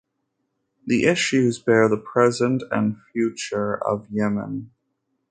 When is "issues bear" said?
1.05-1.87